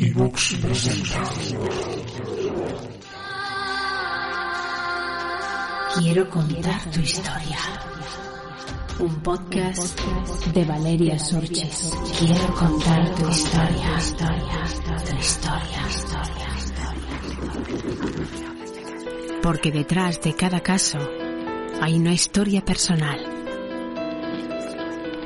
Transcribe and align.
Quiero 0.00 0.32
contar 6.30 6.90
tu 6.90 7.00
historia. 7.00 7.58
Un 8.98 9.22
podcast 9.22 10.00
de 10.54 10.64
Valeria 10.64 11.18
Sorches. 11.18 11.92
Quiero 12.18 12.54
contar 12.54 13.14
tu 13.14 13.28
historia, 13.28 13.98
historia, 13.98 14.64
tu 15.04 15.16
historia, 15.16 15.86
historia. 15.86 16.48
Porque 19.42 19.70
detrás 19.70 20.18
de 20.22 20.34
cada 20.34 20.60
caso 20.60 20.98
hay 21.82 21.98
una 21.98 22.14
historia 22.14 22.64
personal. 22.64 23.20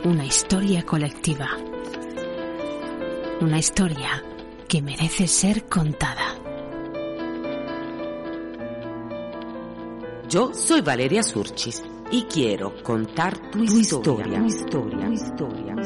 Una 0.05 0.27
historia 0.27 0.83
colectiva. 0.83 1.49
Una 3.41 3.61
historia 3.61 4.34
que 4.75 4.83
merece 4.83 5.29
ser 5.29 5.67
contada. 5.69 6.35
Yo 10.29 10.53
soy 10.53 10.81
Valeria 10.81 11.23
Surchis 11.23 11.81
y 12.11 12.25
quiero 12.25 12.83
contar 12.83 13.39
tu, 13.53 13.63
historia. 13.63 14.41
Tu 14.41 14.47
historia. 14.47 15.07
Tu 15.07 15.13
historia. 15.13 15.77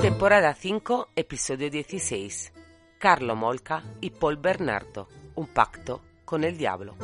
Temporada 0.00 0.54
5, 0.54 1.08
episodio 1.16 1.68
16. 1.68 2.61
Carlo 3.02 3.34
Molca 3.34 3.82
y 4.00 4.10
Paul 4.10 4.36
Bernardo. 4.36 5.08
Un 5.34 5.48
pacto 5.48 6.02
con 6.24 6.44
el 6.44 6.56
diablo. 6.56 6.94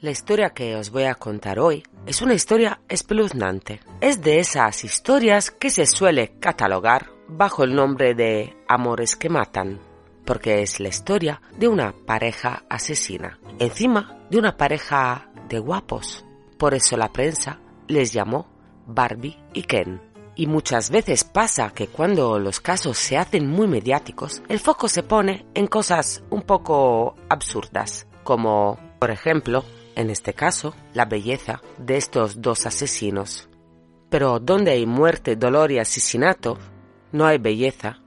La 0.00 0.10
historia 0.12 0.50
que 0.50 0.76
os 0.76 0.90
voy 0.90 1.02
a 1.02 1.16
contar 1.16 1.58
hoy 1.58 1.82
es 2.06 2.22
una 2.22 2.34
historia 2.34 2.80
espeluznante. 2.88 3.80
Es 4.00 4.22
de 4.22 4.38
esas 4.38 4.84
historias 4.84 5.50
que 5.50 5.70
se 5.70 5.86
suele 5.86 6.38
catalogar 6.38 7.10
bajo 7.26 7.64
el 7.64 7.74
nombre 7.74 8.14
de 8.14 8.56
Amores 8.68 9.16
que 9.16 9.28
Matan, 9.28 9.80
porque 10.24 10.62
es 10.62 10.78
la 10.78 10.90
historia 10.90 11.42
de 11.58 11.66
una 11.66 11.92
pareja 12.06 12.62
asesina, 12.70 13.40
encima 13.58 14.28
de 14.30 14.38
una 14.38 14.56
pareja 14.56 15.28
de 15.48 15.58
guapos. 15.58 16.24
Por 16.56 16.72
eso 16.74 16.96
la 16.96 17.12
prensa 17.12 17.58
les 17.88 18.12
llamó 18.12 18.46
Barbie 18.86 19.38
y 19.52 19.62
Ken. 19.62 20.00
Y 20.36 20.46
muchas 20.46 20.90
veces 20.90 21.22
pasa 21.22 21.70
que 21.70 21.86
cuando 21.86 22.38
los 22.40 22.60
casos 22.60 22.98
se 22.98 23.16
hacen 23.16 23.48
muy 23.48 23.68
mediáticos, 23.68 24.42
el 24.48 24.58
foco 24.58 24.88
se 24.88 25.04
pone 25.04 25.46
en 25.54 25.68
cosas 25.68 26.24
un 26.30 26.42
poco 26.42 27.14
absurdas, 27.28 28.08
como, 28.24 28.78
por 28.98 29.10
ejemplo, 29.10 29.64
en 29.94 30.10
este 30.10 30.34
caso, 30.34 30.74
la 30.92 31.04
belleza 31.04 31.62
de 31.78 31.96
estos 31.96 32.42
dos 32.42 32.66
asesinos. 32.66 33.48
Pero 34.10 34.40
donde 34.40 34.72
hay 34.72 34.86
muerte, 34.86 35.36
dolor 35.36 35.70
y 35.70 35.78
asesinato, 35.78 36.58
no 37.12 37.26
hay 37.26 37.38
belleza 37.38 38.00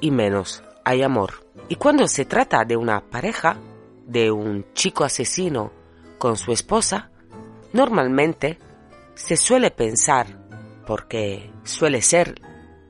y 0.00 0.12
menos 0.12 0.62
hay 0.84 1.02
amor. 1.02 1.44
Y 1.68 1.74
cuando 1.74 2.06
se 2.06 2.26
trata 2.26 2.64
de 2.64 2.76
una 2.76 3.00
pareja, 3.00 3.56
de 4.06 4.30
un 4.30 4.66
chico 4.72 5.02
asesino 5.02 5.72
con 6.16 6.36
su 6.36 6.52
esposa, 6.52 7.10
normalmente 7.72 8.58
se 9.16 9.36
suele 9.36 9.70
pensar, 9.70 10.26
porque 10.86 11.50
suele 11.64 12.02
ser 12.02 12.34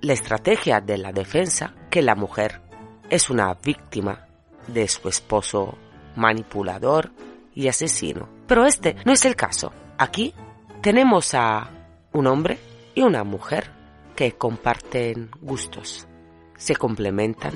la 0.03 0.13
estrategia 0.13 0.81
de 0.81 0.99
la 0.99 1.13
defensa, 1.13 1.75
que 1.89 2.03
la 2.03 2.17
mujer 2.17 2.61
es 3.09 3.31
una 3.31 3.55
víctima 3.55 4.27
de 4.67 4.89
su 4.89 5.09
esposo 5.09 5.79
manipulador 6.17 7.13
y 7.55 7.69
asesino. 7.69 8.29
Pero 8.49 8.67
este 8.67 8.97
no 9.05 9.13
es 9.13 9.25
el 9.25 9.37
caso. 9.37 9.73
Aquí 9.99 10.35
tenemos 10.83 11.33
a 11.35 11.71
un 12.13 12.27
hombre 12.27 12.59
y 12.95 13.03
una 13.03 13.23
mujer 13.23 13.71
que 14.17 14.33
comparten 14.33 15.31
gustos, 15.41 16.09
se 16.57 16.75
complementan 16.75 17.53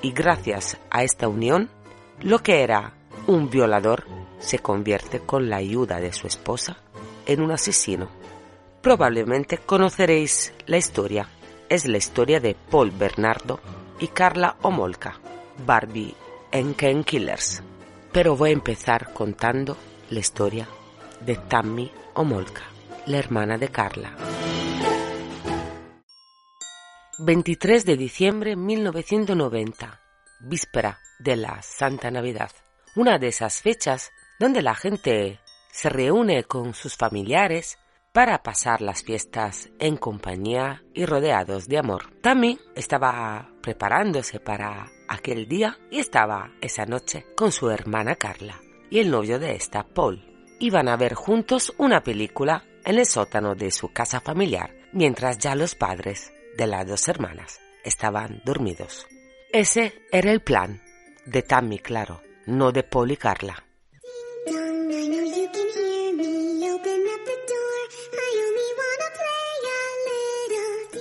y 0.00 0.12
gracias 0.12 0.78
a 0.90 1.02
esta 1.02 1.28
unión, 1.28 1.68
lo 2.22 2.38
que 2.38 2.62
era 2.62 2.94
un 3.26 3.50
violador 3.50 4.06
se 4.38 4.58
convierte 4.58 5.20
con 5.20 5.50
la 5.50 5.56
ayuda 5.56 6.00
de 6.00 6.12
su 6.12 6.26
esposa 6.26 6.78
en 7.26 7.42
un 7.42 7.50
asesino. 7.50 8.08
Probablemente 8.82 9.58
conoceréis 9.58 10.52
la 10.66 10.76
historia. 10.76 11.28
Es 11.68 11.86
la 11.86 11.98
historia 11.98 12.40
de 12.40 12.54
Paul 12.54 12.90
Bernardo 12.92 13.60
y 13.98 14.08
Carla 14.08 14.56
Omolka, 14.62 15.20
Barbie 15.66 16.14
en 16.52 16.74
Ken 16.74 17.04
Killers. 17.04 17.62
Pero 18.12 18.36
voy 18.36 18.50
a 18.50 18.54
empezar 18.54 19.12
contando 19.12 19.76
la 20.10 20.20
historia 20.20 20.68
de 21.20 21.36
Tammy 21.36 21.90
Omolka, 22.14 22.62
la 23.06 23.18
hermana 23.18 23.58
de 23.58 23.68
Carla. 23.68 24.16
23 27.18 27.86
de 27.86 27.96
diciembre 27.96 28.56
1990, 28.56 30.00
víspera 30.40 31.00
de 31.18 31.36
la 31.36 31.62
Santa 31.62 32.10
Navidad. 32.10 32.50
Una 32.94 33.18
de 33.18 33.28
esas 33.28 33.62
fechas 33.62 34.12
donde 34.38 34.60
la 34.60 34.74
gente 34.74 35.40
se 35.76 35.90
reúne 35.90 36.44
con 36.44 36.72
sus 36.72 36.96
familiares 36.96 37.78
para 38.10 38.42
pasar 38.42 38.80
las 38.80 39.02
fiestas 39.02 39.68
en 39.78 39.98
compañía 39.98 40.82
y 40.94 41.04
rodeados 41.04 41.68
de 41.68 41.76
amor. 41.76 42.18
Tammy 42.22 42.58
estaba 42.74 43.50
preparándose 43.60 44.40
para 44.40 44.90
aquel 45.06 45.46
día 45.46 45.76
y 45.90 45.98
estaba 45.98 46.50
esa 46.62 46.86
noche 46.86 47.26
con 47.36 47.52
su 47.52 47.68
hermana 47.68 48.14
Carla 48.14 48.58
y 48.88 49.00
el 49.00 49.10
novio 49.10 49.38
de 49.38 49.54
esta, 49.54 49.82
Paul. 49.82 50.24
Iban 50.60 50.88
a 50.88 50.96
ver 50.96 51.12
juntos 51.12 51.74
una 51.76 52.02
película 52.02 52.64
en 52.86 52.98
el 52.98 53.04
sótano 53.04 53.54
de 53.54 53.70
su 53.70 53.92
casa 53.92 54.22
familiar, 54.22 54.74
mientras 54.94 55.36
ya 55.36 55.54
los 55.54 55.74
padres 55.74 56.32
de 56.56 56.66
las 56.68 56.86
dos 56.86 57.06
hermanas 57.06 57.60
estaban 57.84 58.40
dormidos. 58.46 59.06
Ese 59.52 59.92
era 60.10 60.32
el 60.32 60.40
plan 60.40 60.80
de 61.26 61.42
Tammy, 61.42 61.80
claro, 61.80 62.22
no 62.46 62.72
de 62.72 62.82
Paul 62.82 63.10
y 63.10 63.18
Carla. 63.18 63.65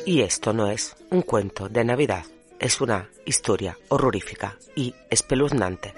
Y 0.06 0.22
esto 0.22 0.54
no 0.54 0.68
es 0.70 0.96
un 1.10 1.24
cuento 1.24 1.68
de 1.68 1.84
Navidad, 1.84 2.26
es 2.60 2.80
una 2.80 3.10
historia 3.26 3.76
horrorífica 3.90 4.56
y 4.76 4.94
espeluznante. 5.10 5.96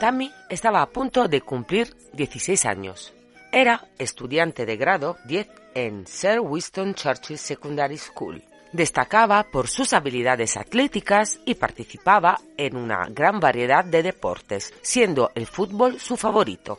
Tammy 0.00 0.32
estaba 0.48 0.80
a 0.80 0.88
punto 0.88 1.28
de 1.28 1.42
cumplir 1.42 1.94
16 2.14 2.64
años. 2.64 3.12
Era 3.52 3.86
estudiante 3.98 4.64
de 4.64 4.78
grado 4.78 5.18
10 5.26 5.48
en 5.74 6.06
Sir 6.06 6.40
Winston 6.40 6.94
Churchill 6.94 7.36
Secondary 7.36 7.98
School. 7.98 8.42
Destacaba 8.72 9.44
por 9.50 9.68
sus 9.68 9.92
habilidades 9.92 10.56
atléticas 10.56 11.40
y 11.44 11.54
participaba 11.56 12.40
en 12.56 12.76
una 12.76 13.06
gran 13.10 13.38
variedad 13.38 13.84
de 13.84 14.02
deportes, 14.02 14.72
siendo 14.80 15.30
el 15.34 15.46
fútbol 15.46 16.00
su 16.00 16.16
favorito. 16.16 16.78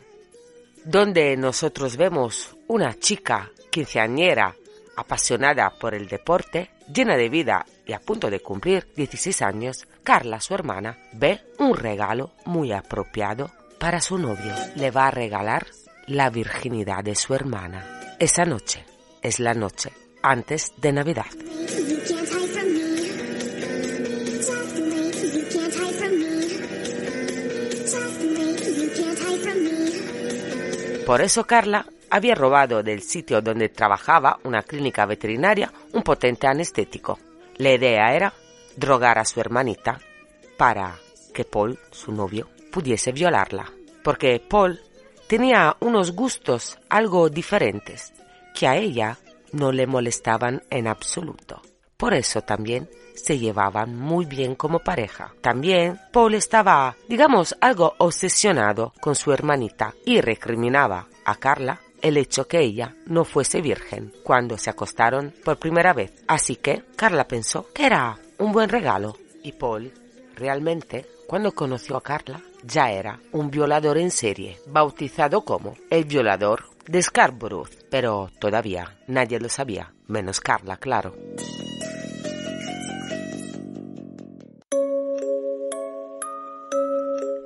Donde 0.85 1.35
nosotros 1.37 1.97
vemos 1.97 2.55
una 2.69 2.93
chica 2.93 3.49
quinceañera 3.71 4.55
apasionada 4.95 5.71
por 5.71 5.95
el 5.95 6.07
deporte, 6.07 6.69
llena 6.93 7.17
de 7.17 7.27
vida 7.27 7.65
y 7.85 7.93
a 7.93 7.99
punto 7.99 8.29
de 8.29 8.41
cumplir 8.41 8.87
16 8.95 9.41
años, 9.41 9.87
Carla, 10.03 10.39
su 10.39 10.53
hermana, 10.53 10.97
ve 11.13 11.41
un 11.57 11.75
regalo 11.75 12.31
muy 12.45 12.71
apropiado 12.71 13.49
para 13.79 14.01
su 14.01 14.17
novio. 14.17 14.53
Le 14.75 14.91
va 14.91 15.07
a 15.07 15.11
regalar 15.11 15.65
la 16.05 16.29
virginidad 16.29 17.03
de 17.03 17.15
su 17.15 17.33
hermana. 17.33 18.17
Esa 18.19 18.45
noche 18.45 18.85
es 19.21 19.39
la 19.39 19.53
noche 19.53 19.91
antes 20.21 20.73
de 20.77 20.91
Navidad. 20.91 21.25
Por 31.05 31.21
eso 31.21 31.47
Carla 31.47 31.87
había 32.09 32.35
robado 32.35 32.83
del 32.83 33.01
sitio 33.01 33.41
donde 33.41 33.69
trabajaba 33.69 34.39
una 34.43 34.63
clínica 34.63 35.05
veterinaria 35.05 35.71
un 35.93 36.03
potente 36.03 36.47
anestético. 36.47 37.19
La 37.57 37.73
idea 37.73 38.13
era 38.13 38.33
drogar 38.75 39.17
a 39.17 39.25
su 39.25 39.39
hermanita 39.39 39.99
para 40.57 40.95
que 41.33 41.45
Paul, 41.45 41.77
su 41.91 42.11
novio, 42.11 42.47
pudiese 42.71 43.11
violarla. 43.11 43.71
Porque 44.03 44.41
Paul 44.47 44.79
tenía 45.27 45.75
unos 45.79 46.11
gustos 46.13 46.77
algo 46.89 47.29
diferentes 47.29 48.13
que 48.53 48.67
a 48.67 48.77
ella 48.77 49.17
no 49.51 49.71
le 49.71 49.87
molestaban 49.87 50.63
en 50.69 50.87
absoluto. 50.87 51.61
Por 51.97 52.13
eso 52.13 52.41
también 52.41 52.89
se 53.13 53.37
llevaban 53.37 53.97
muy 53.97 54.25
bien 54.25 54.55
como 54.55 54.79
pareja. 54.79 55.33
También 55.41 55.99
Paul 56.13 56.33
estaba, 56.33 56.95
digamos, 57.09 57.55
algo 57.59 57.93
obsesionado 57.97 58.93
con 59.01 59.15
su 59.15 59.33
hermanita 59.33 59.93
y 60.05 60.21
recriminaba 60.21 61.07
a 61.25 61.35
Carla 61.35 61.81
el 62.01 62.17
hecho 62.17 62.47
que 62.47 62.59
ella 62.59 62.95
no 63.05 63.25
fuese 63.25 63.61
virgen 63.61 64.13
cuando 64.23 64.57
se 64.57 64.69
acostaron 64.69 65.33
por 65.43 65.57
primera 65.57 65.93
vez. 65.93 66.13
Así 66.27 66.55
que 66.55 66.83
Carla 66.95 67.27
pensó 67.27 67.67
que 67.73 67.85
era 67.85 68.17
un 68.37 68.51
buen 68.51 68.69
regalo. 68.69 69.17
Y 69.43 69.53
Paul, 69.53 69.91
realmente, 70.35 71.05
cuando 71.27 71.51
conoció 71.53 71.97
a 71.97 72.03
Carla, 72.03 72.41
ya 72.63 72.91
era 72.91 73.19
un 73.31 73.49
violador 73.49 73.97
en 73.97 74.11
serie, 74.11 74.59
bautizado 74.67 75.41
como 75.41 75.75
el 75.89 76.05
violador 76.05 76.65
de 76.87 77.01
Scarborough. 77.01 77.69
Pero 77.89 78.29
todavía 78.39 78.97
nadie 79.07 79.39
lo 79.39 79.49
sabía, 79.49 79.93
menos 80.07 80.39
Carla, 80.41 80.77
claro. 80.77 81.15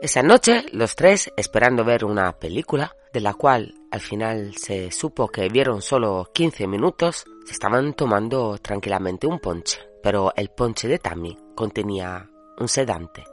Esa 0.01 0.21
noche, 0.21 0.65
los 0.73 0.97
tres, 0.97 1.31
esperando 1.37 1.85
ver 1.85 2.03
una 2.03 2.33
película, 2.33 2.93
de 3.13 3.21
la 3.21 3.33
cual 3.35 3.75
al 3.91 3.99
final 4.01 4.55
se 4.55 4.91
supo 4.91 5.27
que 5.27 5.47
vieron 5.47 5.81
solo 5.81 6.29
15 6.33 6.67
minutos, 6.67 7.25
se 7.45 7.53
estaban 7.53 7.93
tomando 7.93 8.57
tranquilamente 8.57 9.27
un 9.27 9.39
ponche. 9.39 9.79
Pero 10.01 10.33
el 10.35 10.49
ponche 10.49 10.87
de 10.87 10.99
Tammy 10.99 11.37
contenía 11.55 12.29
un 12.59 12.67
sedante. 12.67 13.23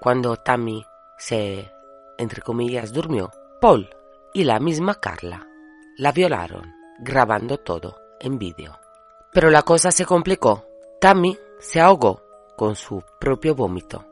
Cuando 0.00 0.36
Tammy 0.36 0.84
se, 1.18 1.70
entre 2.18 2.42
comillas, 2.42 2.92
durmió, 2.92 3.30
Paul 3.60 3.88
y 4.32 4.44
la 4.44 4.58
misma 4.58 4.94
Carla 4.94 5.46
la 5.98 6.10
violaron, 6.10 6.72
grabando 6.98 7.58
todo 7.58 7.96
en 8.18 8.38
vídeo. 8.38 8.78
Pero 9.32 9.50
la 9.50 9.62
cosa 9.62 9.92
se 9.92 10.06
complicó. 10.06 10.66
Tammy 11.00 11.38
se 11.60 11.80
ahogó 11.80 12.22
con 12.56 12.74
su 12.74 13.04
propio 13.20 13.54
vómito 13.54 14.10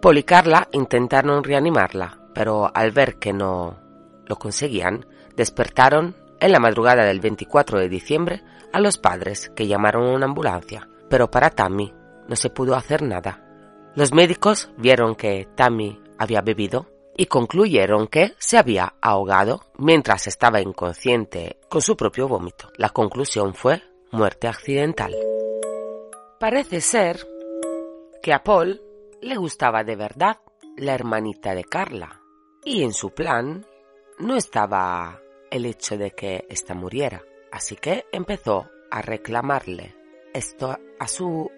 Paul 0.00 0.16
y 0.16 0.22
Carla 0.22 0.66
intentaron 0.72 1.44
reanimarla, 1.44 2.18
pero 2.32 2.70
al 2.74 2.90
ver 2.90 3.16
que 3.16 3.34
no 3.34 3.76
lo 4.30 4.36
conseguían, 4.36 5.04
despertaron 5.34 6.16
en 6.38 6.52
la 6.52 6.60
madrugada 6.60 7.04
del 7.04 7.20
24 7.20 7.80
de 7.80 7.88
diciembre 7.88 8.42
a 8.72 8.80
los 8.80 8.96
padres 8.96 9.50
que 9.56 9.66
llamaron 9.66 10.06
a 10.06 10.14
una 10.14 10.26
ambulancia, 10.26 10.88
pero 11.10 11.30
para 11.30 11.50
Tammy 11.50 11.92
no 12.28 12.36
se 12.36 12.48
pudo 12.48 12.76
hacer 12.76 13.02
nada. 13.02 13.44
Los 13.96 14.14
médicos 14.14 14.70
vieron 14.78 15.16
que 15.16 15.48
Tammy 15.56 16.00
había 16.16 16.42
bebido 16.42 16.86
y 17.16 17.26
concluyeron 17.26 18.06
que 18.06 18.34
se 18.38 18.56
había 18.56 18.94
ahogado 19.02 19.62
mientras 19.76 20.28
estaba 20.28 20.60
inconsciente 20.60 21.58
con 21.68 21.82
su 21.82 21.96
propio 21.96 22.28
vómito. 22.28 22.70
La 22.76 22.90
conclusión 22.90 23.52
fue 23.52 23.82
muerte 24.12 24.46
accidental. 24.46 25.12
Parece 26.38 26.80
ser 26.80 27.26
que 28.22 28.32
a 28.32 28.44
Paul 28.44 28.80
le 29.20 29.36
gustaba 29.36 29.82
de 29.82 29.96
verdad 29.96 30.38
la 30.76 30.94
hermanita 30.94 31.52
de 31.52 31.64
Carla 31.64 32.20
y 32.64 32.84
en 32.84 32.92
su 32.92 33.10
plan 33.10 33.66
no 34.20 34.36
estaba 34.36 35.20
el 35.50 35.66
hecho 35.66 35.96
de 35.96 36.12
que 36.12 36.46
ésta 36.48 36.74
muriera, 36.74 37.22
así 37.50 37.76
que 37.76 38.04
empezó 38.12 38.70
a 38.90 39.02
reclamarle 39.02 39.94
esto 40.32 40.78
a 40.98 41.08
su 41.08 41.50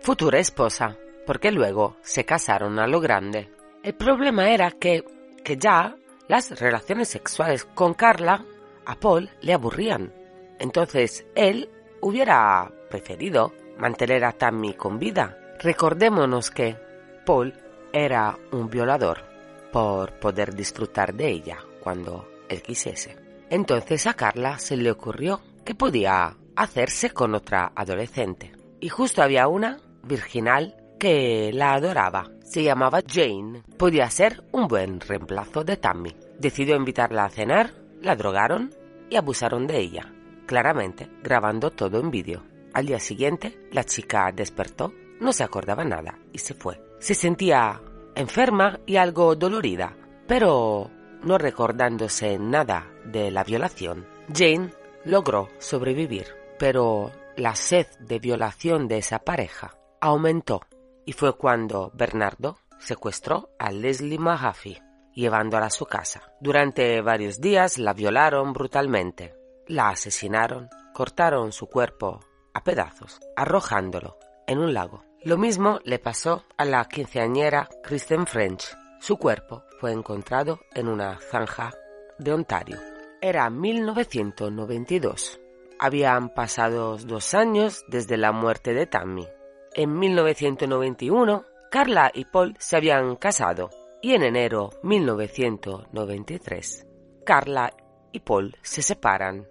futura 0.00 0.38
esposa, 0.38 0.96
porque 1.26 1.52
luego 1.52 1.96
se 2.02 2.24
casaron 2.24 2.78
a 2.78 2.86
lo 2.86 3.00
grande. 3.00 3.50
El 3.82 3.94
problema 3.94 4.50
era 4.50 4.70
que, 4.72 5.04
que 5.44 5.56
ya 5.56 5.96
las 6.28 6.58
relaciones 6.58 7.08
sexuales 7.08 7.64
con 7.64 7.94
Carla 7.94 8.44
a 8.84 8.94
Paul 8.96 9.30
le 9.42 9.52
aburrían. 9.52 10.12
Entonces 10.58 11.26
él 11.34 11.68
hubiera 12.00 12.70
preferido 12.90 13.52
mantener 13.78 14.24
a 14.24 14.32
Tammy 14.32 14.74
con 14.74 14.98
vida. 14.98 15.38
Recordémonos 15.60 16.50
que 16.50 16.76
Paul 17.24 17.52
era 17.92 18.36
un 18.52 18.68
violador 18.68 19.22
por 19.70 20.18
poder 20.18 20.54
disfrutar 20.54 21.14
de 21.14 21.28
ella 21.28 21.58
cuando 21.86 22.28
él 22.48 22.62
quisiese. 22.62 23.16
Entonces 23.48 24.08
a 24.08 24.14
Carla 24.14 24.58
se 24.58 24.76
le 24.76 24.90
ocurrió 24.90 25.40
que 25.64 25.76
podía 25.76 26.36
hacerse 26.56 27.10
con 27.10 27.36
otra 27.36 27.70
adolescente. 27.76 28.50
Y 28.80 28.88
justo 28.88 29.22
había 29.22 29.46
una, 29.46 29.78
virginal, 30.02 30.74
que 30.98 31.52
la 31.54 31.74
adoraba. 31.74 32.28
Se 32.42 32.64
llamaba 32.64 33.02
Jane. 33.06 33.62
Podía 33.78 34.10
ser 34.10 34.42
un 34.50 34.66
buen 34.66 34.98
reemplazo 34.98 35.62
de 35.62 35.76
Tammy. 35.76 36.12
Decidió 36.40 36.74
invitarla 36.74 37.26
a 37.26 37.30
cenar, 37.30 37.72
la 38.02 38.16
drogaron 38.16 38.74
y 39.08 39.14
abusaron 39.14 39.68
de 39.68 39.78
ella. 39.78 40.12
Claramente, 40.44 41.08
grabando 41.22 41.70
todo 41.70 42.00
en 42.00 42.10
vídeo. 42.10 42.42
Al 42.74 42.86
día 42.86 42.98
siguiente, 42.98 43.68
la 43.70 43.84
chica 43.84 44.32
despertó, 44.34 44.92
no 45.20 45.32
se 45.32 45.44
acordaba 45.44 45.84
nada 45.84 46.18
y 46.32 46.38
se 46.38 46.54
fue. 46.54 46.82
Se 46.98 47.14
sentía 47.14 47.80
enferma 48.16 48.80
y 48.86 48.96
algo 48.96 49.36
dolorida, 49.36 49.96
pero 50.26 50.90
no 51.22 51.38
recordándose 51.38 52.38
nada 52.38 52.86
de 53.04 53.30
la 53.30 53.44
violación. 53.44 54.06
Jane 54.32 54.72
logró 55.04 55.48
sobrevivir, 55.58 56.26
pero 56.58 57.12
la 57.36 57.54
sed 57.54 57.86
de 58.00 58.18
violación 58.18 58.88
de 58.88 58.98
esa 58.98 59.20
pareja 59.20 59.76
aumentó 60.00 60.62
y 61.04 61.12
fue 61.12 61.36
cuando 61.36 61.90
Bernardo 61.94 62.58
secuestró 62.78 63.50
a 63.58 63.70
Leslie 63.70 64.18
Mahaffey, 64.18 64.78
llevándola 65.14 65.66
a 65.66 65.70
su 65.70 65.86
casa. 65.86 66.32
Durante 66.40 67.00
varios 67.00 67.40
días 67.40 67.78
la 67.78 67.92
violaron 67.92 68.52
brutalmente, 68.52 69.34
la 69.66 69.90
asesinaron, 69.90 70.68
cortaron 70.92 71.52
su 71.52 71.68
cuerpo 71.68 72.20
a 72.54 72.62
pedazos, 72.64 73.20
arrojándolo 73.36 74.18
en 74.46 74.58
un 74.58 74.74
lago. 74.74 75.04
Lo 75.22 75.36
mismo 75.36 75.80
le 75.84 75.98
pasó 75.98 76.44
a 76.56 76.64
la 76.64 76.84
quinceañera 76.84 77.68
Kristen 77.82 78.26
French. 78.26 78.76
Su 79.06 79.18
cuerpo 79.18 79.62
fue 79.78 79.92
encontrado 79.92 80.58
en 80.74 80.88
una 80.88 81.20
zanja 81.20 81.72
de 82.18 82.32
Ontario. 82.32 82.80
Era 83.20 83.48
1992. 83.50 85.38
Habían 85.78 86.30
pasado 86.30 86.96
dos 86.96 87.32
años 87.32 87.84
desde 87.86 88.16
la 88.16 88.32
muerte 88.32 88.74
de 88.74 88.88
Tammy. 88.88 89.28
En 89.74 89.96
1991, 89.96 91.44
Carla 91.70 92.10
y 92.12 92.24
Paul 92.24 92.56
se 92.58 92.78
habían 92.78 93.14
casado 93.14 93.70
y 94.02 94.14
en 94.14 94.24
enero 94.24 94.70
1993, 94.82 96.84
Carla 97.24 97.72
y 98.10 98.18
Paul 98.18 98.56
se 98.62 98.82
separan. 98.82 99.46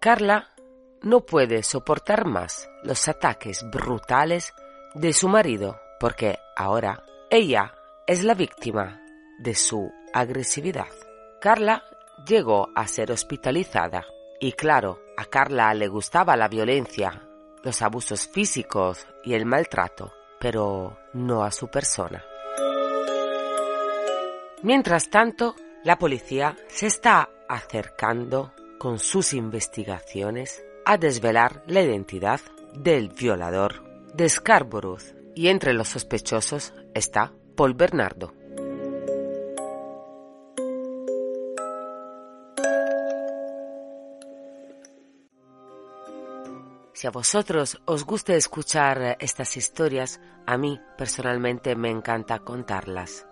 Carla 0.00 0.48
no 1.00 1.20
puede 1.20 1.62
soportar 1.62 2.26
más 2.26 2.68
los 2.82 3.08
ataques 3.08 3.64
brutales 3.72 4.52
de 4.94 5.14
su 5.14 5.28
marido, 5.28 5.80
porque 5.98 6.36
ahora 6.58 7.02
ella 7.30 7.72
es 8.06 8.24
la 8.24 8.34
víctima 8.34 9.00
de 9.38 9.54
su 9.54 9.92
agresividad. 10.12 10.88
Carla 11.40 11.84
llegó 12.26 12.68
a 12.74 12.86
ser 12.86 13.12
hospitalizada 13.12 14.04
y 14.40 14.52
claro, 14.52 15.00
a 15.16 15.24
Carla 15.26 15.72
le 15.74 15.88
gustaba 15.88 16.36
la 16.36 16.48
violencia, 16.48 17.22
los 17.62 17.80
abusos 17.80 18.26
físicos 18.26 19.06
y 19.22 19.34
el 19.34 19.46
maltrato, 19.46 20.12
pero 20.40 20.98
no 21.12 21.44
a 21.44 21.52
su 21.52 21.68
persona. 21.68 22.24
Mientras 24.62 25.10
tanto, 25.10 25.54
la 25.84 25.98
policía 25.98 26.56
se 26.68 26.86
está 26.86 27.28
acercando 27.48 28.52
con 28.78 28.98
sus 28.98 29.32
investigaciones 29.32 30.64
a 30.84 30.96
desvelar 30.96 31.62
la 31.66 31.82
identidad 31.82 32.40
del 32.74 33.10
violador 33.10 33.84
de 34.14 34.28
Scarborough 34.28 35.02
y 35.34 35.48
entre 35.48 35.72
los 35.72 35.88
sospechosos 35.88 36.74
está 36.94 37.32
Paul 37.54 37.74
Bernardo. 37.74 38.34
Si 47.02 47.08
a 47.08 47.10
vosotros 47.10 47.82
os 47.84 48.04
gusta 48.04 48.34
escuchar 48.34 49.16
estas 49.18 49.56
historias, 49.56 50.20
a 50.46 50.56
mí 50.56 50.80
personalmente 50.96 51.74
me 51.74 51.90
encanta 51.90 52.38
contarlas. 52.38 53.26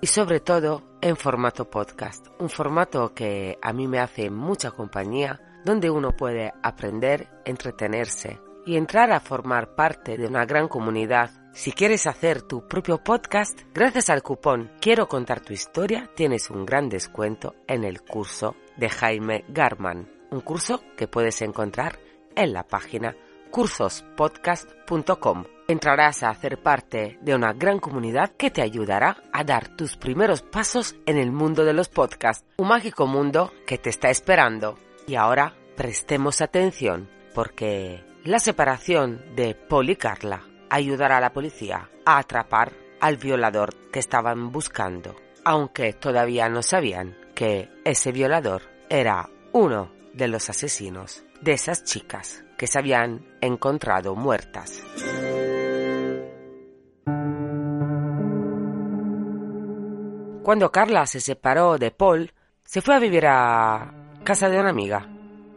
Y 0.00 0.06
sobre 0.06 0.38
todo 0.38 0.84
en 1.00 1.16
formato 1.16 1.68
podcast, 1.68 2.26
un 2.38 2.50
formato 2.50 3.14
que 3.14 3.58
a 3.62 3.72
mí 3.72 3.88
me 3.88 3.98
hace 3.98 4.30
mucha 4.30 4.70
compañía, 4.70 5.40
donde 5.64 5.90
uno 5.90 6.12
puede 6.12 6.52
aprender, 6.62 7.28
entretenerse 7.44 8.38
y 8.64 8.76
entrar 8.76 9.10
a 9.10 9.18
formar 9.18 9.74
parte 9.74 10.16
de 10.16 10.26
una 10.28 10.44
gran 10.44 10.68
comunidad 10.68 11.30
Si 11.56 11.72
quieres 11.72 12.06
hacer 12.06 12.42
tu 12.42 12.68
propio 12.68 13.02
podcast, 13.02 13.58
gracias 13.72 14.10
al 14.10 14.22
cupón 14.22 14.70
Quiero 14.78 15.08
contar 15.08 15.40
tu 15.40 15.54
historia, 15.54 16.10
tienes 16.14 16.50
un 16.50 16.66
gran 16.66 16.90
descuento 16.90 17.54
en 17.66 17.82
el 17.82 18.02
curso 18.02 18.56
de 18.76 18.90
Jaime 18.90 19.46
Garman, 19.48 20.06
un 20.30 20.42
curso 20.42 20.82
que 20.98 21.08
puedes 21.08 21.40
encontrar 21.40 21.98
en 22.34 22.52
la 22.52 22.64
página 22.64 23.16
cursospodcast.com. 23.50 25.44
Entrarás 25.66 26.22
a 26.22 26.28
hacer 26.28 26.62
parte 26.62 27.18
de 27.22 27.34
una 27.34 27.54
gran 27.54 27.78
comunidad 27.78 28.32
que 28.36 28.50
te 28.50 28.60
ayudará 28.60 29.22
a 29.32 29.42
dar 29.42 29.74
tus 29.76 29.96
primeros 29.96 30.42
pasos 30.42 30.94
en 31.06 31.16
el 31.16 31.32
mundo 31.32 31.64
de 31.64 31.72
los 31.72 31.88
podcasts, 31.88 32.44
un 32.58 32.68
mágico 32.68 33.06
mundo 33.06 33.50
que 33.66 33.78
te 33.78 33.88
está 33.88 34.10
esperando. 34.10 34.78
Y 35.06 35.14
ahora 35.14 35.54
prestemos 35.74 36.42
atención 36.42 37.08
porque 37.34 38.04
la 38.24 38.40
separación 38.40 39.24
de 39.34 39.54
Paul 39.54 39.96
Carla 39.96 40.45
ayudará 40.70 41.18
a 41.18 41.20
la 41.20 41.32
policía 41.32 41.90
a 42.04 42.18
atrapar 42.18 42.72
al 43.00 43.16
violador 43.16 43.74
que 43.90 43.98
estaban 43.98 44.52
buscando, 44.52 45.16
aunque 45.44 45.92
todavía 45.92 46.48
no 46.48 46.62
sabían 46.62 47.16
que 47.34 47.70
ese 47.84 48.12
violador 48.12 48.62
era 48.88 49.28
uno 49.52 49.92
de 50.12 50.28
los 50.28 50.48
asesinos 50.48 51.24
de 51.40 51.52
esas 51.52 51.84
chicas 51.84 52.44
que 52.56 52.66
se 52.66 52.78
habían 52.78 53.26
encontrado 53.40 54.14
muertas. 54.14 54.82
Cuando 60.42 60.70
Carla 60.70 61.06
se 61.06 61.20
separó 61.20 61.76
de 61.76 61.90
Paul, 61.90 62.32
se 62.64 62.80
fue 62.80 62.94
a 62.94 63.00
vivir 63.00 63.26
a 63.26 63.92
casa 64.22 64.48
de 64.48 64.60
una 64.60 64.70
amiga. 64.70 65.08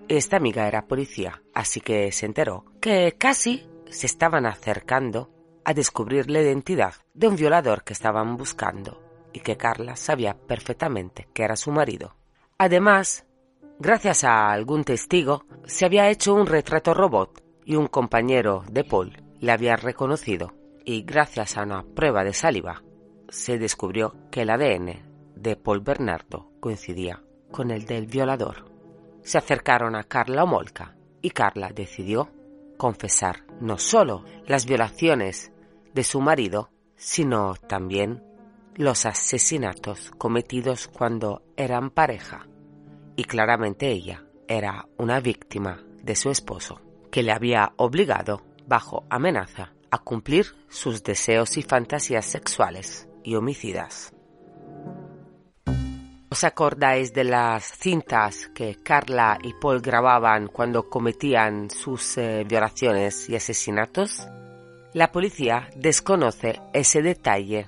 Esta 0.07 0.37
amiga 0.37 0.67
era 0.67 0.87
policía, 0.87 1.43
así 1.53 1.79
que 1.79 2.11
se 2.11 2.25
enteró 2.25 2.65
que 2.81 3.15
casi 3.15 3.68
se 3.89 4.05
estaban 4.05 4.45
acercando 4.45 5.29
a 5.65 5.73
descubrir 5.73 6.29
la 6.29 6.41
identidad 6.41 6.95
de 7.13 7.27
un 7.27 7.35
violador 7.35 7.83
que 7.83 7.93
estaban 7.93 8.37
buscando 8.37 9.01
y 9.33 9.41
que 9.41 9.57
Carla 9.57 9.95
sabía 9.95 10.35
perfectamente 10.35 11.27
que 11.33 11.43
era 11.43 11.55
su 11.55 11.71
marido. 11.71 12.15
Además, 12.57 13.25
gracias 13.79 14.23
a 14.23 14.51
algún 14.51 14.83
testigo, 14.83 15.45
se 15.65 15.85
había 15.85 16.09
hecho 16.09 16.33
un 16.33 16.47
retrato 16.47 16.93
robot 16.93 17.43
y 17.65 17.75
un 17.75 17.87
compañero 17.87 18.63
de 18.71 18.83
Paul 18.83 19.23
le 19.39 19.51
había 19.51 19.75
reconocido 19.75 20.53
y 20.83 21.03
gracias 21.03 21.57
a 21.57 21.63
una 21.63 21.83
prueba 21.83 22.23
de 22.23 22.33
saliva 22.33 22.81
se 23.29 23.59
descubrió 23.59 24.15
que 24.31 24.41
el 24.41 24.49
ADN 24.49 25.33
de 25.35 25.55
Paul 25.55 25.81
Bernardo 25.81 26.51
coincidía 26.59 27.21
con 27.51 27.71
el 27.71 27.85
del 27.85 28.07
violador. 28.07 28.65
Se 29.23 29.37
acercaron 29.37 29.95
a 29.95 30.03
Carla 30.03 30.43
Omolka 30.43 30.95
y 31.21 31.29
Carla 31.29 31.69
decidió 31.69 32.29
confesar 32.79 33.43
no 33.59 33.77
solo 33.77 34.23
las 34.47 34.65
violaciones 34.65 35.51
de 35.93 36.05
su 36.05 36.21
marido, 36.21 36.69
sino 36.95 37.55
también 37.55 38.23
los 38.75 39.05
asesinatos 39.05 40.11
cometidos 40.17 40.87
cuando 40.87 41.43
eran 41.57 41.89
pareja. 41.89 42.47
Y 43.17 43.25
claramente 43.25 43.91
ella 43.91 44.23
era 44.47 44.87
una 44.97 45.19
víctima 45.19 45.83
de 46.01 46.15
su 46.15 46.29
esposo, 46.31 46.79
que 47.11 47.21
le 47.21 47.33
había 47.33 47.73
obligado, 47.75 48.43
bajo 48.65 49.03
amenaza, 49.09 49.73
a 49.91 49.97
cumplir 49.97 50.45
sus 50.69 51.03
deseos 51.03 51.57
y 51.57 51.63
fantasías 51.63 52.25
sexuales 52.25 53.09
y 53.25 53.35
homicidas. 53.35 54.13
¿Os 56.31 56.43
acordáis 56.43 57.11
de 57.11 57.23
las 57.23 57.63
cintas 57.63 58.49
que 58.53 58.75
Carla 58.83 59.39
y 59.41 59.53
Paul 59.53 59.81
grababan 59.81 60.47
cuando 60.47 60.87
cometían 60.87 61.71
sus 61.71 62.19
eh, 62.19 62.45
violaciones 62.47 63.27
y 63.29 63.35
asesinatos? 63.35 64.27
La 64.93 65.11
policía 65.11 65.69
desconoce 65.75 66.61
ese 66.71 67.01
detalle 67.01 67.67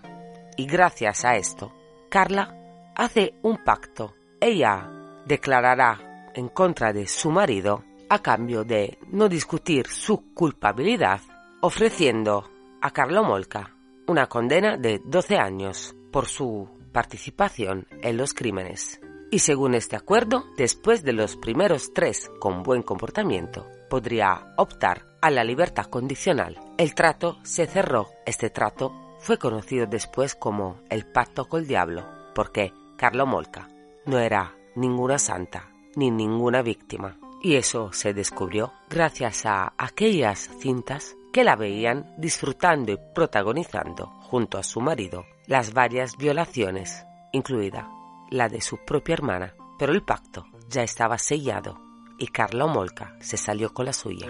y 0.57 0.67
gracias 0.67 1.25
a 1.25 1.37
esto, 1.37 1.73
Carla 2.07 2.55
hace 2.95 3.33
un 3.41 3.63
pacto. 3.63 4.13
Ella 4.39 4.87
declarará 5.25 6.29
en 6.35 6.49
contra 6.49 6.93
de 6.93 7.07
su 7.07 7.31
marido 7.31 7.83
a 8.09 8.19
cambio 8.19 8.63
de 8.63 8.99
no 9.07 9.27
discutir 9.27 9.87
su 9.87 10.35
culpabilidad, 10.35 11.21
ofreciendo 11.61 12.47
a 12.79 12.91
Carlo 12.91 13.23
Molca 13.23 13.75
una 14.05 14.27
condena 14.27 14.77
de 14.77 15.01
12 15.03 15.37
años 15.37 15.95
por 16.11 16.27
su 16.27 16.80
participación 16.91 17.88
en 18.01 18.17
los 18.17 18.33
crímenes. 18.33 19.00
Y 19.31 19.39
según 19.39 19.75
este 19.75 19.95
acuerdo, 19.95 20.45
después 20.57 21.03
de 21.03 21.13
los 21.13 21.38
primeros 21.38 21.93
tres 21.93 22.29
con 22.39 22.63
buen 22.63 22.83
comportamiento, 22.83 23.65
podría 23.89 24.53
optar 24.57 25.05
a 25.21 25.29
la 25.29 25.43
libertad 25.43 25.86
condicional. 25.86 26.60
El 26.77 26.93
trato 26.95 27.38
se 27.43 27.65
cerró. 27.65 28.10
Este 28.25 28.50
trato 28.50 29.15
fue 29.19 29.38
conocido 29.38 29.86
después 29.86 30.36
como 30.36 30.81
el 30.89 31.05
pacto 31.05 31.45
con 31.48 31.62
el 31.62 31.67
diablo, 31.67 32.05
porque 32.36 32.74
Carlo 32.98 33.25
Molca 33.25 33.69
no 34.05 34.19
era 34.19 34.55
ninguna 34.75 35.17
santa 35.17 35.69
ni 35.95 36.12
ninguna 36.12 36.62
víctima. 36.62 37.17
Y 37.41 37.55
eso 37.55 37.91
se 37.93 38.13
descubrió 38.13 38.71
gracias 38.89 39.45
a 39.45 39.74
aquellas 39.77 40.50
cintas 40.60 41.15
que 41.31 41.43
la 41.43 41.55
veían 41.55 42.13
disfrutando 42.17 42.91
y 42.91 43.00
protagonizando 43.15 44.07
junto 44.21 44.57
a 44.57 44.63
su 44.63 44.81
marido 44.81 45.25
las 45.51 45.74
varias 45.74 46.15
violaciones, 46.15 47.05
incluida 47.34 47.89
la 48.29 48.48
de 48.48 48.62
su 48.62 48.77
propia 48.86 49.12
hermana, 49.12 49.53
pero 49.77 49.91
el 49.91 50.01
pacto 50.01 50.46
ya 50.70 50.81
estaba 50.81 51.17
sellado 51.17 51.77
y 52.17 52.27
Carla 52.27 52.67
Molca 52.67 53.17
se 53.20 53.36
salió 53.36 53.74
con 53.74 53.86
la 53.86 53.91
suya. 53.91 54.27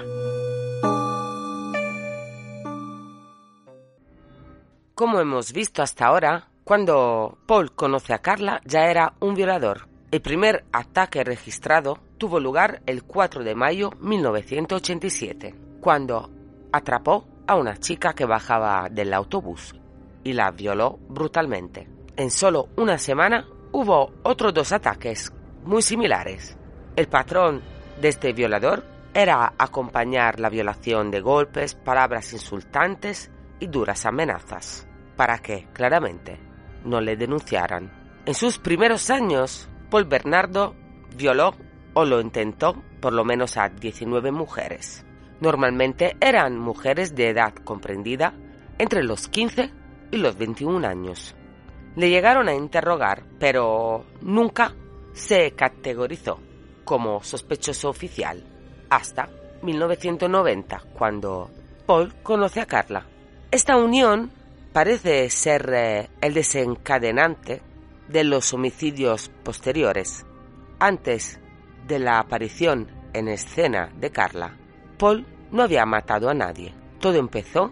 Como 4.96 5.20
hemos 5.20 5.54
visto 5.54 5.84
hasta 5.84 6.08
ahora, 6.08 6.48
cuando 6.64 7.38
Paul 7.46 7.72
conoce 7.74 8.16
a 8.16 8.24
Carla 8.24 8.60
ya 8.66 8.90
era 8.90 9.14
un 9.20 9.36
violador. 9.36 9.88
El 10.10 10.24
primer 10.24 10.66
ataque 10.72 11.24
registrado 11.24 12.00
tuvo 12.18 12.40
lugar 12.40 12.82
el 12.88 13.04
4 13.04 13.44
de 13.44 13.54
mayo 13.54 13.92
1987, 14.00 15.54
cuando 15.82 16.32
atrapó 16.72 17.28
a 17.46 17.58
una 17.58 17.78
chica 17.78 18.14
que 18.14 18.26
bajaba 18.26 18.90
del 18.90 19.14
autobús 19.14 19.76
y 20.24 20.34
la 20.34 20.52
violó 20.52 21.00
brutalmente. 21.10 21.88
En 22.16 22.32
solo 22.32 22.70
una 22.78 22.98
semana 22.98 23.48
hubo 23.72 24.12
otros 24.24 24.54
dos 24.54 24.72
ataques 24.72 25.32
muy 25.64 25.82
similares. 25.82 26.58
El 26.96 27.08
patrón 27.08 27.62
de 28.00 28.10
este 28.10 28.34
violador 28.34 28.84
era 29.14 29.54
acompañar 29.58 30.40
la 30.40 30.50
violación 30.50 31.12
de 31.12 31.22
golpes, 31.22 31.76
palabras 31.76 32.34
insultantes 32.34 33.32
y 33.60 33.68
duras 33.68 34.06
amenazas, 34.06 34.88
para 35.16 35.40
que, 35.40 35.68
claramente, 35.74 36.40
no 36.86 37.02
le 37.02 37.16
denunciaran. 37.16 37.92
En 38.26 38.34
sus 38.34 38.58
primeros 38.58 39.10
años, 39.10 39.70
Paul 39.90 40.06
Bernardo 40.06 40.76
violó 41.16 41.54
o 41.94 42.06
lo 42.06 42.22
intentó 42.22 42.82
por 43.02 43.14
lo 43.14 43.26
menos 43.26 43.58
a 43.58 43.70
19 43.70 44.32
mujeres. 44.32 45.06
Normalmente 45.42 46.16
eran 46.22 46.58
mujeres 46.58 47.16
de 47.16 47.30
edad 47.30 47.54
comprendida 47.54 48.34
entre 48.78 49.04
los 49.04 49.28
15 49.28 49.72
y 50.12 50.18
los 50.18 50.38
21 50.38 50.88
años. 50.88 51.36
Le 51.96 52.10
llegaron 52.10 52.48
a 52.48 52.54
interrogar, 52.54 53.24
pero 53.40 54.06
nunca 54.22 54.74
se 55.14 55.52
categorizó 55.52 56.40
como 56.84 57.24
sospechoso 57.24 57.90
oficial 57.90 58.44
hasta 58.90 59.30
1990, 59.62 60.84
cuando 60.94 61.50
Paul 61.86 62.14
conoce 62.24 62.62
a 62.62 62.66
Carla. 62.66 63.06
Esta 63.50 63.78
unión 63.78 64.32
parece 64.74 65.30
ser 65.30 65.72
eh, 65.74 66.10
el 66.22 66.34
desencadenante 66.34 67.62
de 68.08 68.24
los 68.24 68.54
homicidios 68.54 69.30
posteriores. 69.44 70.26
Antes 70.80 71.40
de 71.88 72.00
la 72.00 72.20
aparición 72.20 72.90
en 73.14 73.28
escena 73.28 73.92
de 73.98 74.12
Carla, 74.12 74.58
Paul 74.98 75.26
no 75.52 75.64
había 75.64 75.86
matado 75.86 76.30
a 76.30 76.34
nadie. 76.34 76.74
Todo 77.00 77.16
empezó 77.16 77.72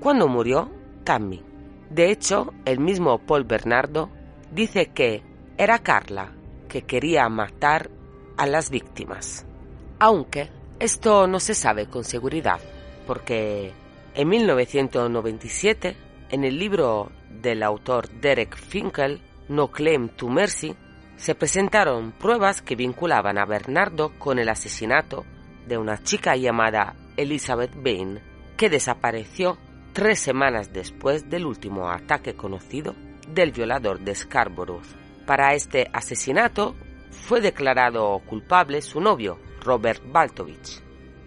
cuando 0.00 0.28
murió 0.28 0.70
Tammy. 1.04 1.47
De 1.90 2.10
hecho, 2.10 2.52
el 2.64 2.80
mismo 2.80 3.18
Paul 3.18 3.44
Bernardo 3.44 4.10
dice 4.52 4.86
que 4.86 5.22
era 5.56 5.78
Carla 5.78 6.32
que 6.68 6.82
quería 6.82 7.28
matar 7.28 7.90
a 8.36 8.46
las 8.46 8.70
víctimas. 8.70 9.46
Aunque 9.98 10.50
esto 10.78 11.26
no 11.26 11.40
se 11.40 11.54
sabe 11.54 11.86
con 11.86 12.04
seguridad, 12.04 12.60
porque 13.06 13.72
en 14.14 14.28
1997, 14.28 15.96
en 16.30 16.44
el 16.44 16.58
libro 16.58 17.10
del 17.30 17.62
autor 17.62 18.08
Derek 18.08 18.56
Finkel, 18.56 19.20
No 19.48 19.70
Claim 19.70 20.08
to 20.10 20.28
Mercy, 20.28 20.76
se 21.16 21.34
presentaron 21.34 22.12
pruebas 22.12 22.62
que 22.62 22.76
vinculaban 22.76 23.38
a 23.38 23.44
Bernardo 23.44 24.12
con 24.18 24.38
el 24.38 24.48
asesinato 24.48 25.24
de 25.66 25.78
una 25.78 26.02
chica 26.02 26.36
llamada 26.36 26.94
Elizabeth 27.16 27.74
Bain, 27.74 28.20
que 28.56 28.70
desapareció 28.70 29.58
tres 29.92 30.20
semanas 30.20 30.72
después 30.72 31.28
del 31.28 31.46
último 31.46 31.90
ataque 31.90 32.34
conocido 32.34 32.94
del 33.28 33.52
violador 33.52 34.00
de 34.00 34.14
Scarborough. 34.14 34.82
Para 35.26 35.54
este 35.54 35.88
asesinato 35.92 36.74
fue 37.10 37.40
declarado 37.40 38.20
culpable 38.26 38.80
su 38.82 39.00
novio, 39.00 39.38
Robert 39.62 40.02
Baltovich, 40.06 40.82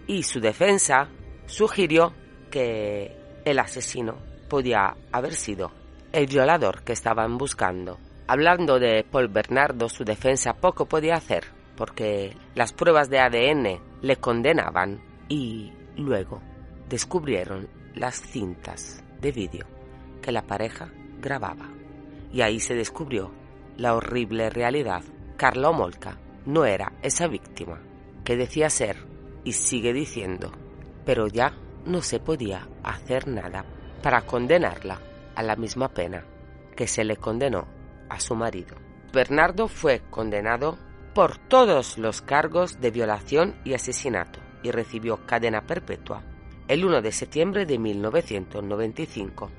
y 0.06 0.22
su 0.22 0.40
defensa 0.40 1.08
sugirió 1.46 2.12
que 2.50 3.16
el 3.44 3.58
asesino 3.58 4.16
podía 4.48 4.96
haber 5.12 5.34
sido 5.34 5.72
el 6.12 6.26
violador 6.26 6.82
que 6.82 6.92
estaban 6.92 7.38
buscando. 7.38 7.98
Hablando 8.26 8.78
de 8.78 9.04
Paul 9.10 9.28
Bernardo, 9.28 9.88
su 9.88 10.04
defensa 10.04 10.54
poco 10.54 10.86
podía 10.86 11.14
hacer, 11.14 11.44
porque 11.76 12.36
las 12.54 12.72
pruebas 12.72 13.08
de 13.10 13.18
ADN 13.18 13.80
le 14.02 14.16
condenaban 14.16 15.00
y 15.28 15.72
luego 15.96 16.40
descubrieron 16.88 17.68
las 17.94 18.20
cintas 18.20 19.02
de 19.20 19.32
vídeo 19.32 19.66
que 20.20 20.32
la 20.32 20.42
pareja 20.42 20.90
grababa. 21.20 21.70
Y 22.32 22.40
ahí 22.40 22.60
se 22.60 22.74
descubrió 22.74 23.32
la 23.76 23.94
horrible 23.94 24.50
realidad. 24.50 25.02
Carla 25.36 25.72
Molca 25.72 26.18
no 26.46 26.64
era 26.64 26.92
esa 27.02 27.26
víctima 27.26 27.80
que 28.24 28.36
decía 28.36 28.70
ser 28.70 28.96
y 29.44 29.52
sigue 29.52 29.92
diciendo, 29.92 30.52
pero 31.04 31.26
ya 31.26 31.52
no 31.84 32.00
se 32.00 32.20
podía 32.20 32.68
hacer 32.82 33.28
nada 33.28 33.64
para 34.02 34.22
condenarla 34.22 35.00
a 35.34 35.42
la 35.42 35.56
misma 35.56 35.88
pena 35.88 36.24
que 36.76 36.86
se 36.86 37.04
le 37.04 37.16
condenó 37.16 37.66
a 38.08 38.20
su 38.20 38.34
marido. 38.34 38.76
Bernardo 39.12 39.68
fue 39.68 40.02
condenado 40.10 40.78
por 41.14 41.36
todos 41.36 41.98
los 41.98 42.22
cargos 42.22 42.80
de 42.80 42.90
violación 42.90 43.56
y 43.64 43.74
asesinato 43.74 44.40
y 44.62 44.70
recibió 44.70 45.26
cadena 45.26 45.66
perpetua 45.66 46.22
el 46.72 46.86
1 46.86 47.02
de 47.02 47.12
septiembre 47.12 47.66
de 47.66 47.78
1995. 47.78 49.50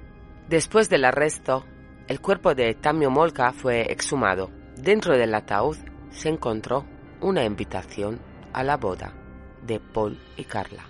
Después 0.50 0.90
del 0.90 1.06
arresto, 1.06 1.64
el 2.08 2.20
cuerpo 2.20 2.56
de 2.56 2.74
Tamio 2.74 3.12
Molka 3.12 3.54
fue 3.54 3.82
exhumado. 3.92 4.50
Dentro 4.78 5.16
del 5.16 5.36
ataúd 5.36 5.78
se 6.10 6.30
encontró 6.30 6.86
una 7.22 7.46
invitación 7.46 8.20
a 8.52 8.64
la 8.64 8.78
boda 8.78 9.14
de 9.62 9.80
Paul 9.80 10.18
y 10.38 10.44
Carla. 10.46 10.90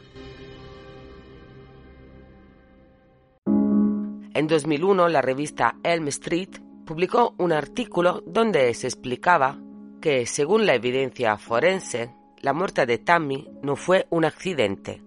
En 4.33 4.47
2001, 4.47 5.09
la 5.09 5.21
revista 5.21 5.75
Elm 5.83 6.07
Street 6.07 6.57
publicó 6.85 7.35
un 7.37 7.51
artículo 7.51 8.23
donde 8.25 8.73
se 8.75 8.87
explicaba 8.87 9.59
que, 10.01 10.25
según 10.25 10.65
la 10.65 10.75
evidencia 10.75 11.37
forense, 11.37 12.15
la 12.39 12.53
muerte 12.53 12.85
de 12.85 12.97
Tammy 12.97 13.49
no 13.61 13.75
fue 13.75 14.07
un 14.09 14.23
accidente, 14.23 15.01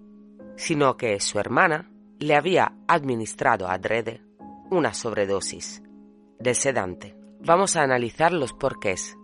sino 0.56 0.96
que 0.96 1.20
su 1.20 1.38
hermana 1.38 1.90
le 2.18 2.34
había 2.34 2.72
administrado 2.88 3.68
a 3.68 3.78
Drede 3.78 4.22
una 4.70 4.94
sobredosis 4.94 5.82
del 6.38 6.54
sedante. 6.54 7.16
Vamos 7.40 7.76
a 7.76 7.82
analizar 7.82 8.32
los 8.32 8.52
porqués. 8.52 9.16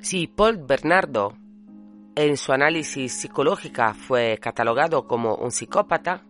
Si 0.00 0.26
Paul 0.26 0.58
Bernardo 0.58 1.36
en 2.14 2.36
su 2.36 2.52
análisis 2.52 3.12
psicológica 3.12 3.94
fue 3.94 4.38
catalogado 4.40 5.06
como 5.06 5.34
un 5.34 5.50
psicópata, 5.50 6.22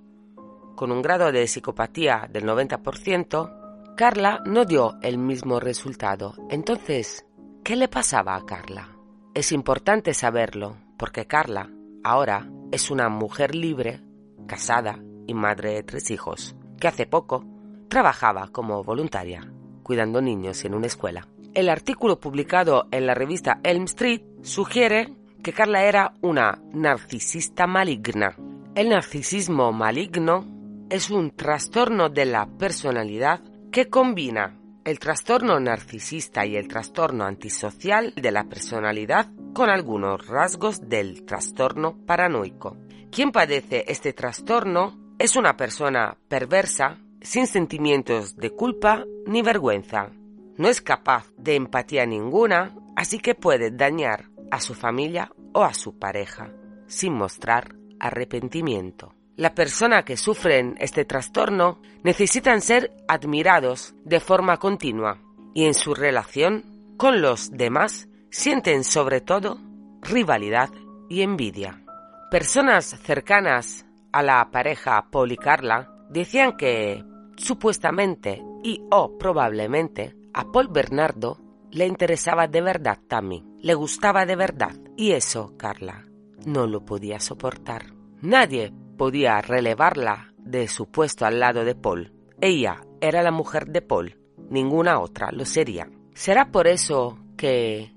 con 0.74 0.90
un 0.90 1.02
grado 1.02 1.30
de 1.30 1.46
psicopatía 1.46 2.28
del 2.30 2.44
90%, 2.44 3.94
Carla 3.96 4.42
no 4.44 4.64
dio 4.64 4.96
el 5.02 5.18
mismo 5.18 5.60
resultado. 5.60 6.34
Entonces, 6.50 7.26
¿qué 7.62 7.76
le 7.76 7.88
pasaba 7.88 8.34
a 8.34 8.44
Carla? 8.44 8.96
Es 9.34 9.52
importante 9.52 10.14
saberlo, 10.14 10.76
porque 10.96 11.26
Carla 11.26 11.70
ahora 12.02 12.48
es 12.72 12.90
una 12.90 13.08
mujer 13.08 13.54
libre, 13.54 14.00
casada 14.46 14.98
y 15.26 15.34
madre 15.34 15.74
de 15.74 15.82
tres 15.82 16.10
hijos, 16.10 16.56
que 16.78 16.88
hace 16.88 17.06
poco 17.06 17.44
trabajaba 17.88 18.48
como 18.48 18.82
voluntaria, 18.82 19.50
cuidando 19.82 20.20
niños 20.20 20.64
en 20.64 20.74
una 20.74 20.86
escuela. 20.86 21.28
El 21.54 21.68
artículo 21.68 22.18
publicado 22.18 22.88
en 22.90 23.06
la 23.06 23.14
revista 23.14 23.60
Elm 23.62 23.84
Street 23.84 24.22
sugiere 24.42 25.14
que 25.42 25.52
Carla 25.52 25.84
era 25.84 26.14
una 26.20 26.60
narcisista 26.72 27.66
maligna. 27.66 28.36
El 28.74 28.88
narcisismo 28.88 29.72
maligno 29.72 30.44
es 30.90 31.10
un 31.10 31.30
trastorno 31.30 32.08
de 32.08 32.24
la 32.24 32.46
personalidad 32.46 33.40
que 33.70 33.88
combina 33.88 34.58
el 34.84 34.98
trastorno 34.98 35.58
narcisista 35.60 36.44
y 36.44 36.56
el 36.56 36.68
trastorno 36.68 37.24
antisocial 37.24 38.12
de 38.16 38.30
la 38.30 38.44
personalidad 38.44 39.30
con 39.54 39.70
algunos 39.70 40.26
rasgos 40.26 40.88
del 40.88 41.24
trastorno 41.24 41.96
paranoico. 42.04 42.76
Quien 43.14 43.30
padece 43.30 43.84
este 43.86 44.12
trastorno 44.12 45.14
es 45.20 45.36
una 45.36 45.56
persona 45.56 46.18
perversa, 46.26 46.98
sin 47.20 47.46
sentimientos 47.46 48.34
de 48.34 48.50
culpa 48.50 49.04
ni 49.24 49.40
vergüenza. 49.40 50.10
No 50.56 50.68
es 50.68 50.80
capaz 50.80 51.30
de 51.38 51.54
empatía 51.54 52.06
ninguna, 52.06 52.74
así 52.96 53.20
que 53.20 53.36
puede 53.36 53.70
dañar 53.70 54.30
a 54.50 54.58
su 54.58 54.74
familia 54.74 55.30
o 55.52 55.62
a 55.62 55.74
su 55.74 55.96
pareja, 55.96 56.50
sin 56.88 57.14
mostrar 57.14 57.76
arrepentimiento. 58.00 59.14
La 59.36 59.54
persona 59.54 60.04
que 60.04 60.16
sufren 60.16 60.74
este 60.80 61.04
trastorno 61.04 61.80
necesitan 62.02 62.60
ser 62.60 62.90
admirados 63.06 63.94
de 64.04 64.18
forma 64.18 64.56
continua 64.56 65.20
y 65.54 65.66
en 65.66 65.74
su 65.74 65.94
relación 65.94 66.96
con 66.96 67.22
los 67.22 67.52
demás 67.52 68.08
sienten 68.32 68.82
sobre 68.82 69.20
todo 69.20 69.60
rivalidad 70.02 70.70
y 71.08 71.22
envidia. 71.22 71.83
Personas 72.30 72.86
cercanas 73.02 73.86
a 74.12 74.22
la 74.22 74.50
pareja 74.50 75.08
Paul 75.10 75.32
y 75.32 75.36
Carla 75.36 75.90
decían 76.08 76.56
que 76.56 77.04
supuestamente 77.36 78.42
y 78.62 78.82
o 78.90 79.16
probablemente 79.18 80.16
a 80.32 80.50
Paul 80.50 80.68
Bernardo 80.68 81.38
le 81.70 81.86
interesaba 81.86 82.46
de 82.46 82.60
verdad 82.60 82.98
Tammy, 83.08 83.44
le 83.60 83.74
gustaba 83.74 84.26
de 84.26 84.36
verdad 84.36 84.76
y 84.96 85.12
eso 85.12 85.56
Carla 85.56 86.06
no 86.46 86.66
lo 86.66 86.84
podía 86.84 87.20
soportar. 87.20 87.94
Nadie 88.20 88.72
podía 88.96 89.40
relevarla 89.40 90.32
de 90.38 90.68
su 90.68 90.90
puesto 90.90 91.26
al 91.26 91.40
lado 91.40 91.64
de 91.64 91.74
Paul. 91.74 92.12
Ella 92.40 92.84
era 93.00 93.22
la 93.22 93.30
mujer 93.30 93.66
de 93.66 93.82
Paul, 93.82 94.18
ninguna 94.50 95.00
otra 95.00 95.30
lo 95.32 95.44
sería. 95.44 95.88
¿Será 96.14 96.50
por 96.50 96.66
eso 96.66 97.18
que 97.36 97.93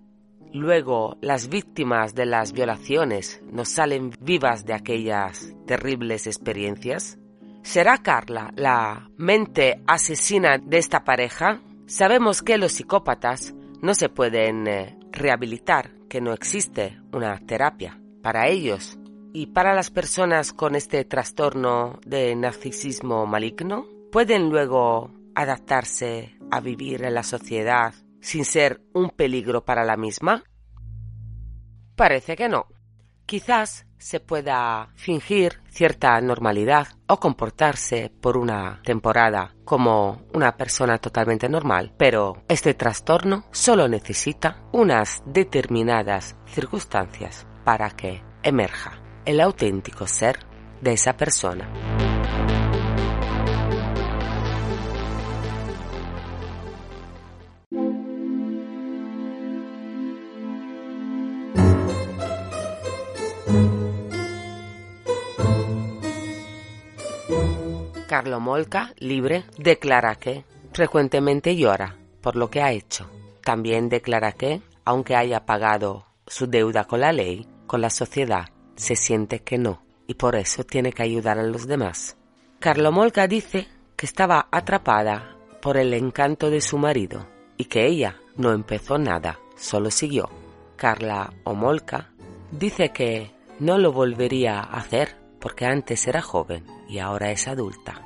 luego 0.58 1.18
las 1.22 1.48
víctimas 1.50 2.14
de 2.14 2.26
las 2.26 2.52
violaciones 2.52 3.42
no 3.52 3.66
salen 3.66 4.12
vivas 4.20 4.66
de 4.66 4.74
aquellas 4.74 5.54
terribles 5.66 6.28
experiencias? 6.28 7.18
¿Será 7.62 7.98
Carla 7.98 8.52
la 8.56 9.10
mente 9.18 9.82
asesina 9.88 10.58
de 10.58 10.78
esta 10.78 11.04
pareja? 11.04 11.62
Sabemos 11.86 12.42
que 12.42 12.58
los 12.58 12.74
psicópatas 12.74 13.54
no 13.82 13.94
se 13.94 14.10
pueden 14.10 14.68
eh, 14.68 14.98
rehabilitar, 15.12 15.92
que 16.10 16.22
no 16.22 16.34
existe 16.34 17.00
una 17.12 17.38
terapia 17.40 18.00
para 18.22 18.48
ellos 18.48 18.98
y 19.34 19.48
para 19.48 19.74
las 19.74 19.92
personas 19.92 20.54
con 20.54 20.76
este 20.76 21.04
trastorno 21.06 22.00
de 22.06 22.36
narcisismo 22.36 23.26
maligno. 23.26 23.86
Pueden 24.12 24.50
luego 24.50 25.12
adaptarse 25.36 26.38
a 26.50 26.60
vivir 26.62 27.04
en 27.04 27.14
la 27.14 27.24
sociedad 27.24 27.94
sin 28.22 28.46
ser 28.46 28.82
un 28.94 29.10
peligro 29.10 29.66
para 29.66 29.84
la 29.84 29.98
misma? 29.98 30.44
Parece 31.96 32.36
que 32.36 32.50
no. 32.50 32.68
Quizás 33.26 33.88
se 33.98 34.20
pueda 34.20 34.90
fingir 34.96 35.62
cierta 35.70 36.20
normalidad 36.22 36.88
o 37.08 37.20
comportarse 37.20 38.12
por 38.22 38.38
una 38.38 38.82
temporada 38.84 39.56
como 39.66 40.22
una 40.34 40.56
persona 40.56 40.98
totalmente 40.98 41.50
normal, 41.50 41.94
pero 41.98 42.44
este 42.48 42.74
trastorno 42.74 43.46
solo 43.52 43.88
necesita 43.88 44.64
unas 44.72 45.24
determinadas 45.26 46.36
circunstancias 46.46 47.48
para 47.64 47.90
que 47.90 48.24
emerja 48.44 49.02
el 49.26 49.42
auténtico 49.42 50.08
ser 50.08 50.40
de 50.82 50.94
esa 50.94 51.18
persona. 51.18 51.97
Carlo 68.08 68.40
Molca, 68.40 68.94
libre, 69.00 69.44
declara 69.58 70.16
que 70.16 70.46
frecuentemente 70.74 71.56
llora 71.56 71.98
por 72.22 72.36
lo 72.36 72.50
que 72.50 72.62
ha 72.62 72.72
hecho. 72.72 73.10
También 73.44 73.90
declara 73.90 74.32
que, 74.32 74.62
aunque 74.86 75.16
haya 75.16 75.46
pagado 75.46 76.06
su 76.26 76.48
deuda 76.48 76.86
con 76.86 77.02
la 77.02 77.12
ley, 77.12 77.46
con 77.68 77.82
la 77.82 77.90
sociedad, 77.90 78.50
se 78.76 78.96
siente 78.96 79.40
que 79.40 79.58
no 79.58 79.84
y 80.08 80.14
por 80.14 80.36
eso 80.36 80.64
tiene 80.64 80.94
que 80.94 81.04
ayudar 81.04 81.38
a 81.38 81.44
los 81.44 81.68
demás. 81.68 82.18
Carlo 82.60 82.92
Molca 82.92 83.28
dice 83.28 83.68
que 83.96 84.06
estaba 84.06 84.48
atrapada 84.52 85.36
por 85.62 85.78
el 85.78 85.94
encanto 85.94 86.50
de 86.50 86.62
su 86.62 86.78
marido 86.78 87.28
y 87.58 87.66
que 87.66 87.86
ella 87.86 88.18
no 88.36 88.52
empezó 88.54 88.98
nada, 88.98 89.40
solo 89.58 89.92
siguió. 89.92 90.30
Carla 90.76 91.34
Omolka 91.44 92.12
dice 92.52 92.92
que 92.92 93.32
no 93.60 93.78
lo 93.78 93.92
volvería 93.92 94.60
a 94.60 94.78
hacer 94.78 95.16
porque 95.40 95.66
antes 95.66 96.08
era 96.08 96.22
joven 96.22 96.66
y 96.88 97.00
ahora 97.00 97.32
es 97.32 97.48
adulta. 97.48 98.02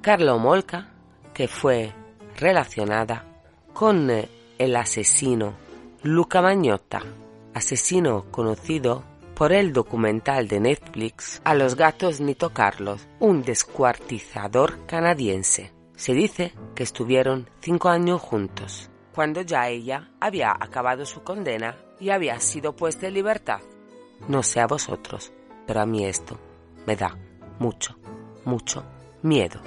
Carla 0.00 0.36
Molca, 0.36 0.88
que 1.32 1.48
fue 1.48 1.92
relacionada 2.36 3.24
con 3.72 4.10
eh, 4.10 4.28
el 4.58 4.76
asesino 4.76 5.54
Luca 6.02 6.42
Magnotta, 6.42 7.02
asesino 7.54 8.26
conocido 8.30 9.04
por 9.34 9.52
el 9.52 9.72
documental 9.72 10.46
de 10.46 10.60
Netflix 10.60 11.40
A 11.44 11.54
los 11.54 11.74
gatos 11.74 12.20
ni 12.20 12.34
tocarlos, 12.34 13.08
un 13.18 13.42
descuartizador 13.42 14.86
canadiense. 14.86 15.72
Se 15.96 16.12
dice 16.12 16.52
que 16.74 16.82
estuvieron 16.82 17.48
cinco 17.60 17.88
años 17.88 18.20
juntos, 18.20 18.90
cuando 19.14 19.42
ya 19.42 19.68
ella 19.68 20.10
había 20.20 20.50
acabado 20.50 21.06
su 21.06 21.22
condena 21.22 21.76
y 22.00 22.10
había 22.10 22.38
sido 22.40 22.74
puesta 22.74 23.06
en 23.06 23.14
libertad. 23.14 23.60
No 24.28 24.42
sé 24.42 24.60
a 24.60 24.66
vosotros, 24.66 25.32
pero 25.66 25.80
a 25.80 25.86
mí 25.86 26.04
esto 26.04 26.38
me 26.86 26.96
da 26.96 27.16
mucho, 27.58 27.96
mucho 28.44 28.84
miedo. 29.22 29.62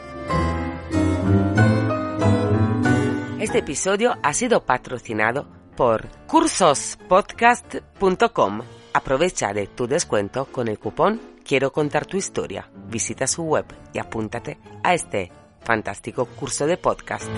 Este 3.39 3.58
episodio 3.60 4.15
ha 4.24 4.34
sido 4.34 4.65
patrocinado 4.65 5.48
por 5.76 6.08
cursospodcast.com. 6.28 8.62
Aprovecha 8.93 9.54
de 9.54 9.67
tu 9.67 9.88
descuento 9.88 10.46
con 10.46 10.67
el 10.67 10.80
cupón 10.80 11.38
Quiero 11.48 11.72
contar 11.72 12.06
tu 12.06 12.17
historia. 12.17 12.70
Visita 12.89 13.26
su 13.26 13.43
web 13.43 13.65
y 13.93 14.00
apúntate 14.00 14.58
a 14.84 14.93
este 14.93 15.32
fantástico 15.62 16.26
curso 16.26 16.67
de 16.67 16.76
podcast. 16.76 17.30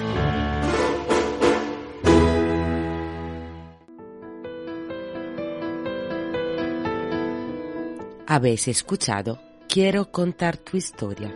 Habéis 8.31 8.67
escuchado 8.67 9.39
Quiero 9.67 10.11
contar 10.11 10.55
tu 10.57 10.77
historia. 10.77 11.33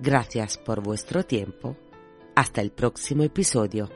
Gracias 0.00 0.58
por 0.58 0.82
vuestro 0.82 1.24
tiempo. 1.24 1.76
Hasta 2.34 2.60
el 2.60 2.72
próximo 2.72 3.22
episodio. 3.22 3.88